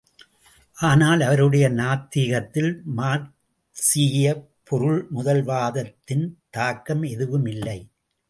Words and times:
ஆனால் 0.77 1.21
அவருடைய 1.21 1.69
நாத்திகத்தில் 1.69 2.71
மார்க்சீயப் 2.97 4.41
பொருள்முதல் 4.69 5.43
வாதத்தின் 5.43 6.25
தாக்கம் 6.49 7.03
எதுவும் 7.03 7.45
இல்லை. 7.45 7.79